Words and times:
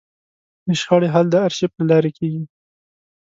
د 0.67 0.69
شخړې 0.81 1.07
حل 1.13 1.25
د 1.31 1.35
ارشیف 1.45 1.71
له 1.79 1.85
لارې 1.91 2.11
کېږي. 2.17 2.43